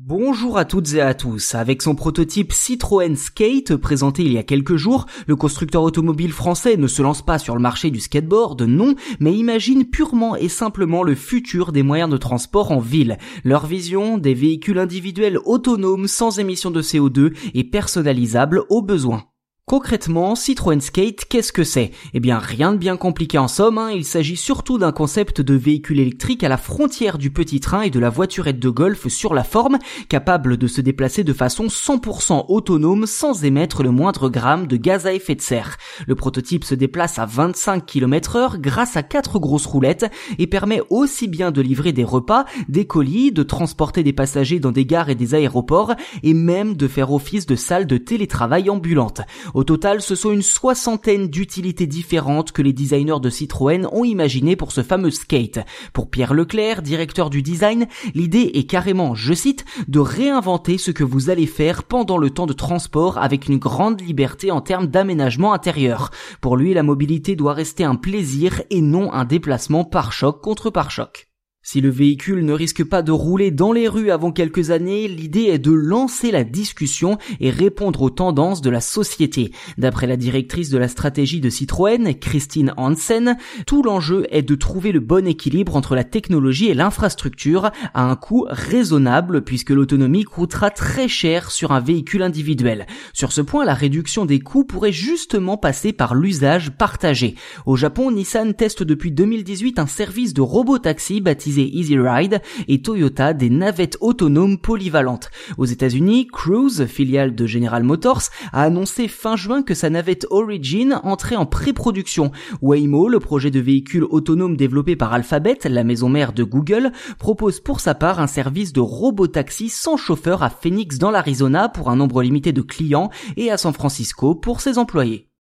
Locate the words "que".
21.50-21.64, 52.50-52.60, 60.90-61.04, 109.62-109.74